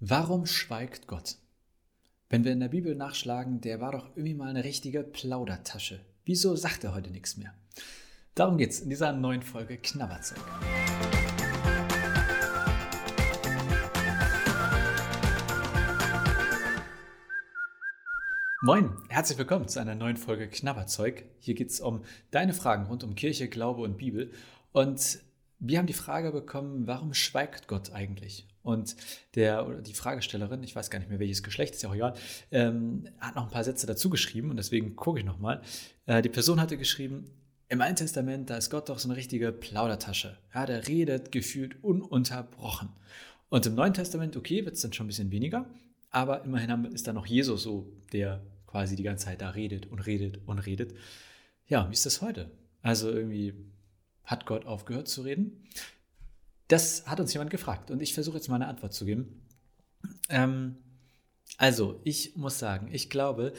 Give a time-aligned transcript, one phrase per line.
[0.00, 1.36] Warum schweigt Gott?
[2.28, 6.00] Wenn wir in der Bibel nachschlagen, der war doch irgendwie mal eine richtige Plaudertasche.
[6.24, 7.54] Wieso sagt er heute nichts mehr?
[8.34, 10.40] Darum geht's in dieser neuen Folge Knabberzeug.
[18.62, 21.24] Moin, herzlich willkommen zu einer neuen Folge Knabberzeug.
[21.38, 24.32] Hier geht es um deine Fragen rund um Kirche, Glaube und Bibel.
[24.72, 25.20] Und
[25.60, 28.48] wir haben die Frage bekommen, warum schweigt Gott eigentlich?
[28.64, 28.96] Und
[29.36, 32.14] der oder die Fragestellerin, ich weiß gar nicht mehr welches Geschlecht, ist ja auch egal,
[32.50, 35.60] ähm, hat noch ein paar Sätze dazu geschrieben und deswegen gucke ich nochmal.
[36.06, 37.30] Äh, die Person hatte geschrieben,
[37.68, 40.38] im Alten Testament, da ist Gott doch so eine richtige Plaudertasche.
[40.54, 42.88] Ja, der redet gefühlt ununterbrochen.
[43.50, 45.68] Und im Neuen Testament, okay, wird es dann schon ein bisschen weniger,
[46.10, 50.00] aber immerhin ist da noch Jesus so, der quasi die ganze Zeit da redet und
[50.06, 50.94] redet und redet.
[51.66, 52.50] Ja, wie ist das heute?
[52.82, 53.54] Also irgendwie
[54.24, 55.64] hat Gott aufgehört zu reden?
[56.68, 59.42] Das hat uns jemand gefragt und ich versuche jetzt mal eine Antwort zu geben.
[60.28, 60.76] Ähm,
[61.58, 63.52] also, ich muss sagen, ich glaube,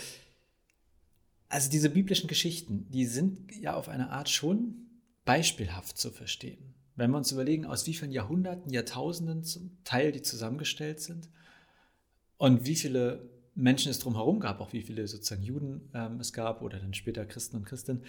[1.48, 4.86] also diese biblischen Geschichten, die sind ja auf eine Art schon
[5.24, 6.74] beispielhaft zu verstehen.
[6.96, 11.30] Wenn wir uns überlegen, aus wie vielen Jahrhunderten, Jahrtausenden zum Teil die zusammengestellt sind
[12.38, 16.62] und wie viele Menschen es drumherum gab, auch wie viele sozusagen Juden ähm, es gab
[16.62, 18.04] oder dann später Christen und Christinnen.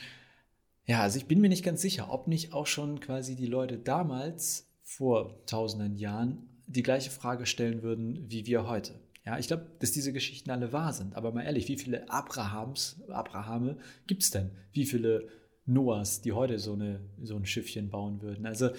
[0.87, 3.79] Ja, also ich bin mir nicht ganz sicher, ob nicht auch schon quasi die Leute
[3.79, 8.95] damals vor tausenden Jahren die gleiche Frage stellen würden wie wir heute.
[9.25, 11.17] Ja, ich glaube, dass diese Geschichten alle wahr sind.
[11.17, 14.53] Aber mal ehrlich, wie viele Abrahams, Abrahame gibt es denn?
[14.73, 15.29] Wie viele
[15.67, 18.47] Noahs, die heute so, eine, so ein Schiffchen bauen würden?
[18.47, 18.71] Also,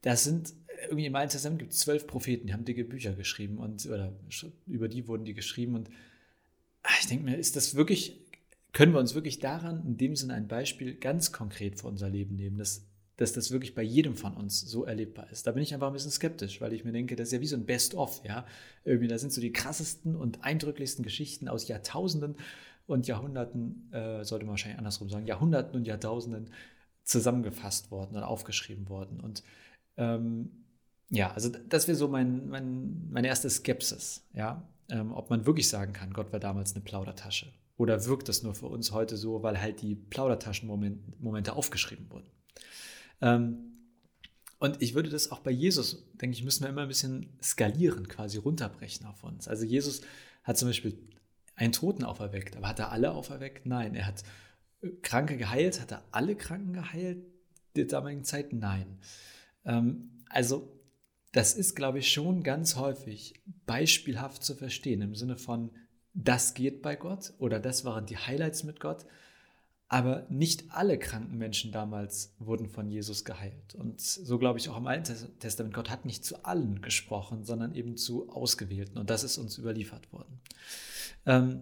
[0.00, 3.58] das sind irgendwie im Alten Testament gibt es zwölf Propheten, die haben dicke Bücher geschrieben
[3.58, 4.12] und oder
[4.66, 5.76] über die wurden die geschrieben.
[5.76, 5.88] Und
[6.82, 8.20] ah, ich denke mir, ist das wirklich,
[8.72, 12.34] können wir uns wirklich daran in dem Sinne ein Beispiel ganz konkret für unser Leben
[12.34, 12.58] nehmen?
[12.58, 12.84] Das
[13.22, 15.46] dass das wirklich bei jedem von uns so erlebbar ist.
[15.46, 17.46] Da bin ich einfach ein bisschen skeptisch, weil ich mir denke, das ist ja wie
[17.46, 18.44] so ein Best-of, ja.
[18.84, 22.34] Irgendwie, da sind so die krassesten und eindrücklichsten Geschichten aus Jahrtausenden
[22.88, 26.50] und Jahrhunderten, äh, sollte man wahrscheinlich andersrum sagen, Jahrhunderten und Jahrtausenden
[27.04, 29.20] zusammengefasst worden oder aufgeschrieben worden.
[29.20, 29.44] Und
[29.96, 30.50] ähm,
[31.08, 34.66] ja, also das wäre so mein, mein, meine erste Skepsis, ja.
[34.90, 37.52] Ähm, ob man wirklich sagen kann, Gott war damals eine Plaudertasche.
[37.76, 42.26] Oder wirkt das nur für uns heute so, weil halt die Plaudertaschen-Momente aufgeschrieben wurden?
[43.22, 43.72] Ähm,
[44.58, 48.06] und ich würde das auch bei Jesus, denke ich, müssen wir immer ein bisschen skalieren,
[48.06, 49.48] quasi runterbrechen auf uns.
[49.48, 50.02] Also Jesus
[50.44, 50.96] hat zum Beispiel
[51.56, 53.66] einen Toten auferweckt, aber hat er alle auferweckt?
[53.66, 53.94] Nein.
[53.94, 54.22] Er hat
[54.82, 57.24] äh, Kranke geheilt, hat er alle Kranken geheilt
[57.76, 58.52] der damaligen Zeit?
[58.52, 58.98] Nein.
[59.64, 60.80] Ähm, also
[61.32, 65.70] das ist, glaube ich, schon ganz häufig beispielhaft zu verstehen im Sinne von,
[66.14, 69.06] das geht bei Gott oder das waren die Highlights mit Gott.
[69.92, 73.74] Aber nicht alle kranken Menschen damals wurden von Jesus geheilt.
[73.74, 77.74] Und so glaube ich auch im Alten Testament, Gott hat nicht zu allen gesprochen, sondern
[77.74, 78.96] eben zu Ausgewählten.
[78.96, 80.40] Und das ist uns überliefert worden.
[81.26, 81.60] Ähm,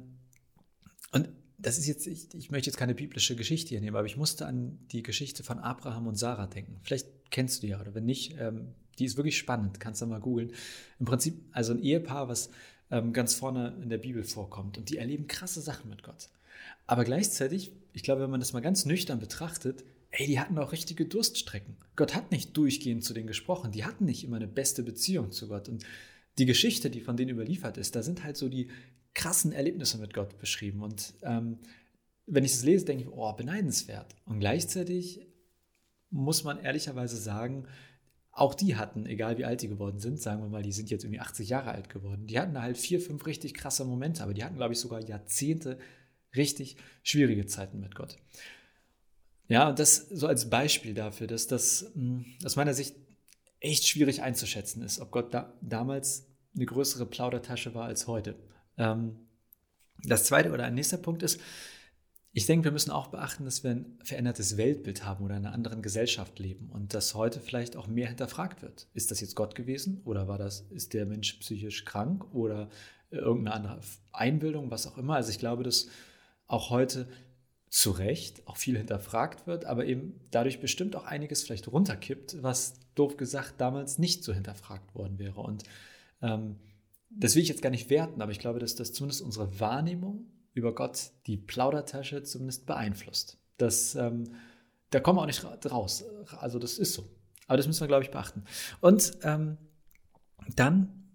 [1.10, 4.16] und das ist jetzt, ich, ich, möchte jetzt keine biblische Geschichte hier nehmen, aber ich
[4.16, 6.78] musste an die Geschichte von Abraham und Sarah denken.
[6.84, 10.06] Vielleicht kennst du die ja, oder wenn nicht, ähm, die ist wirklich spannend, kannst du
[10.06, 10.52] mal googeln.
[11.00, 12.50] Im Prinzip also ein Ehepaar, was
[12.92, 16.28] ähm, ganz vorne in der Bibel vorkommt und die erleben krasse Sachen mit Gott.
[16.86, 20.72] Aber gleichzeitig, ich glaube, wenn man das mal ganz nüchtern betrachtet, ey, die hatten auch
[20.72, 21.76] richtige Durststrecken.
[21.96, 23.72] Gott hat nicht durchgehend zu denen gesprochen.
[23.72, 25.68] Die hatten nicht immer eine beste Beziehung zu Gott.
[25.68, 25.84] Und
[26.38, 28.68] die Geschichte, die von denen überliefert ist, da sind halt so die
[29.14, 30.82] krassen Erlebnisse mit Gott beschrieben.
[30.82, 31.58] Und ähm,
[32.26, 34.14] wenn ich das lese, denke ich, oh, beneidenswert.
[34.24, 35.20] Und gleichzeitig
[36.10, 37.66] muss man ehrlicherweise sagen,
[38.32, 41.04] auch die hatten, egal wie alt die geworden sind, sagen wir mal, die sind jetzt
[41.04, 44.44] irgendwie 80 Jahre alt geworden, die hatten halt vier, fünf richtig krasse Momente, aber die
[44.44, 45.78] hatten, glaube ich, sogar Jahrzehnte
[46.36, 48.18] richtig schwierige Zeiten mit Gott.
[49.48, 52.94] Ja, und das so als Beispiel dafür, dass das hm, aus meiner Sicht
[53.58, 58.36] echt schwierig einzuschätzen ist, ob Gott da, damals eine größere Plaudertasche war als heute.
[58.78, 59.16] Ähm,
[60.04, 61.40] das zweite oder ein nächster Punkt ist,
[62.32, 65.54] ich denke, wir müssen auch beachten, dass wir ein verändertes Weltbild haben oder in einer
[65.54, 68.86] anderen Gesellschaft leben und dass heute vielleicht auch mehr hinterfragt wird.
[68.94, 72.70] Ist das jetzt Gott gewesen oder war das, ist der Mensch psychisch krank oder
[73.10, 73.80] irgendeine andere
[74.12, 75.16] Einbildung, was auch immer?
[75.16, 75.88] Also ich glaube, dass
[76.50, 77.08] auch heute
[77.68, 82.74] zu Recht auch viel hinterfragt wird, aber eben dadurch bestimmt auch einiges vielleicht runterkippt, was
[82.96, 85.40] doof gesagt damals nicht so hinterfragt worden wäre.
[85.40, 85.62] Und
[86.20, 86.56] ähm,
[87.10, 90.26] das will ich jetzt gar nicht werten, aber ich glaube, dass das zumindest unsere Wahrnehmung
[90.52, 93.38] über Gott die Plaudertasche zumindest beeinflusst.
[93.56, 94.24] Das, ähm,
[94.90, 96.04] da kommen wir auch nicht raus.
[96.40, 97.08] Also das ist so.
[97.46, 98.44] Aber das müssen wir, glaube ich, beachten.
[98.80, 99.58] Und ähm,
[100.56, 101.12] dann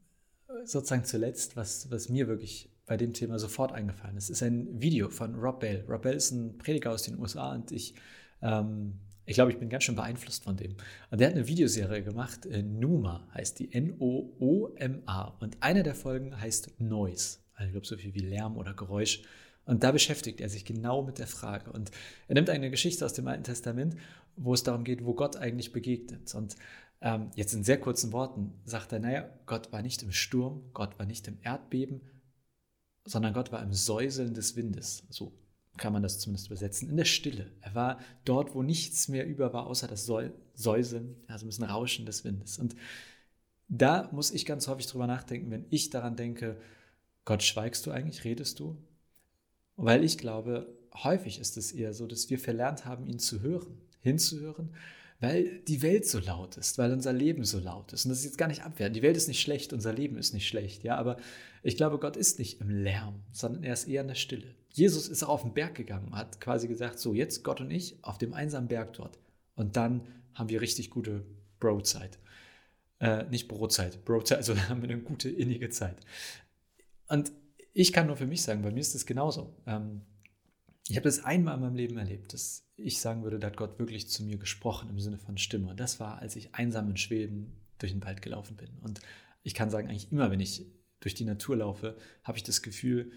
[0.64, 5.10] sozusagen zuletzt, was, was mir wirklich bei dem Thema sofort eingefallen ist, ist ein Video
[5.10, 5.84] von Rob Bell.
[5.88, 7.96] Rob Bell ist ein Prediger aus den USA und ich
[8.42, 10.76] ähm, Ich glaube, ich bin ganz schön beeinflusst von dem.
[11.10, 15.24] Und der hat eine Videoserie gemacht, äh, Numa heißt die, N-O-O-M-A.
[15.40, 17.40] Und eine der Folgen heißt Noise.
[17.56, 19.24] Also ich glaube, so viel wie Lärm oder Geräusch.
[19.66, 21.72] Und da beschäftigt er sich genau mit der Frage.
[21.72, 21.90] Und
[22.28, 23.96] er nimmt eine Geschichte aus dem Alten Testament,
[24.36, 26.36] wo es darum geht, wo Gott eigentlich begegnet.
[26.36, 26.56] Und
[27.02, 31.00] ähm, jetzt in sehr kurzen Worten sagt er, naja, Gott war nicht im Sturm, Gott
[31.00, 32.02] war nicht im Erdbeben,
[33.06, 35.04] sondern Gott war im Säuseln des Windes.
[35.10, 35.32] So
[35.78, 37.52] kann man das zumindest übersetzen, in der Stille.
[37.62, 42.06] Er war dort, wo nichts mehr über war, außer das Säuseln, also ein bisschen Rauschen
[42.06, 42.58] des Windes.
[42.58, 42.76] Und
[43.68, 46.58] da muss ich ganz häufig drüber nachdenken, wenn ich daran denke,
[47.26, 48.78] Gott, schweigst du eigentlich, redest du?
[49.76, 53.82] Weil ich glaube, häufig ist es eher so, dass wir verlernt haben, ihn zu hören,
[54.00, 54.74] hinzuhören,
[55.26, 58.06] weil die Welt so laut ist, weil unser Leben so laut ist.
[58.06, 58.94] Und das ist jetzt gar nicht abwerten.
[58.94, 61.18] Die Welt ist nicht schlecht, unser Leben ist nicht schlecht, ja, aber
[61.64, 64.54] ich glaube, Gott ist nicht im Lärm, sondern er ist eher in der Stille.
[64.72, 67.72] Jesus ist auch auf den Berg gegangen, und hat quasi gesagt, so jetzt Gott und
[67.72, 69.18] ich auf dem einsamen Berg dort.
[69.56, 70.06] Und dann
[70.36, 71.26] haben wir richtig gute
[71.60, 72.20] Brotzeit.
[73.00, 75.98] Äh, nicht Brotzeit, Brotzeit, also haben wir eine gute innige Zeit.
[77.08, 77.32] Und
[77.74, 79.56] ich kann nur für mich sagen, bei mir ist es genauso.
[79.66, 80.02] Ähm,
[80.88, 83.80] ich habe das einmal in meinem Leben erlebt, dass ich sagen würde, da hat Gott
[83.80, 85.76] wirklich zu mir gesprochen im Sinne von Stimme.
[85.76, 88.70] Das war, als ich einsam in Schweden durch den Wald gelaufen bin.
[88.82, 89.00] Und
[89.44, 90.66] ich kann sagen, eigentlich immer, wenn ich
[91.00, 93.12] durch die Natur laufe, habe ich das Gefühl,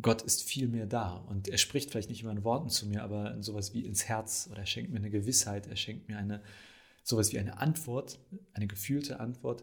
[0.00, 1.14] Gott ist viel mehr da.
[1.14, 4.06] Und er spricht vielleicht nicht immer in Worten zu mir, aber in sowas wie ins
[4.06, 6.42] Herz oder er schenkt mir eine Gewissheit, er schenkt mir eine,
[7.02, 8.18] sowas wie eine Antwort,
[8.52, 9.62] eine gefühlte Antwort.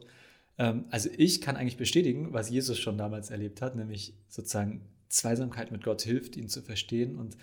[0.58, 4.82] Ähm, also ich kann eigentlich bestätigen, was Jesus schon damals erlebt hat, nämlich sozusagen
[5.12, 7.18] Zweisamkeit mit Gott hilft, ihn zu verstehen.
[7.18, 7.38] Und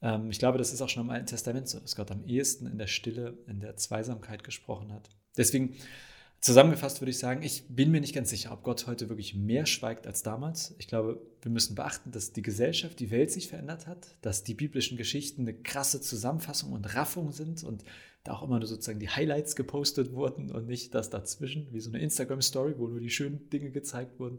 [0.00, 2.66] ähm, ich glaube, das ist auch schon im Alten Testament so, dass Gott am ehesten
[2.66, 5.10] in der Stille, in der Zweisamkeit gesprochen hat.
[5.36, 5.74] Deswegen
[6.42, 9.64] Zusammengefasst würde ich sagen, ich bin mir nicht ganz sicher, ob Gott heute wirklich mehr
[9.64, 10.74] schweigt als damals.
[10.78, 14.54] Ich glaube, wir müssen beachten, dass die Gesellschaft, die Welt sich verändert hat, dass die
[14.54, 17.84] biblischen Geschichten eine krasse Zusammenfassung und Raffung sind und
[18.24, 21.90] da auch immer nur sozusagen die Highlights gepostet wurden und nicht das dazwischen, wie so
[21.90, 24.38] eine Instagram-Story, wo nur die schönen Dinge gezeigt wurden.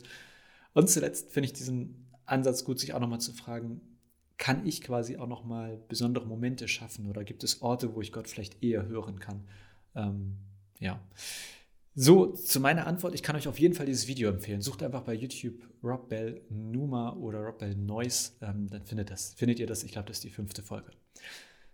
[0.74, 3.82] Und zuletzt finde ich diesen Ansatz gut, sich auch nochmal zu fragen,
[4.38, 8.28] kann ich quasi auch nochmal besondere Momente schaffen oder gibt es Orte, wo ich Gott
[8.28, 9.44] vielleicht eher hören kann?
[9.96, 10.38] Ähm,
[10.80, 11.00] ja.
[11.96, 14.62] So, zu meiner Antwort, ich kann euch auf jeden Fall dieses Video empfehlen.
[14.62, 19.34] Sucht einfach bei YouTube Rob Bell Numa oder Rob Bell Noise, ähm, dann findet, das,
[19.36, 19.84] findet ihr das.
[19.84, 20.92] Ich glaube, das ist die fünfte Folge.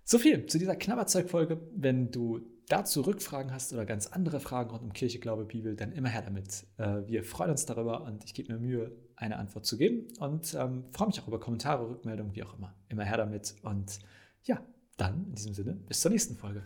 [0.03, 1.61] So viel zu dieser Knabberzeug-Folge.
[1.75, 5.91] Wenn du dazu Rückfragen hast oder ganz andere Fragen rund um Kirche, Glaube, Bibel, dann
[5.91, 6.65] immer her damit.
[6.77, 10.53] Äh, wir freuen uns darüber und ich gebe mir Mühe, eine Antwort zu geben und
[10.53, 12.73] ähm, freue mich auch über Kommentare, Rückmeldungen, wie auch immer.
[12.87, 13.99] Immer her damit und
[14.43, 14.61] ja,
[14.95, 16.63] dann in diesem Sinne, bis zur nächsten Folge.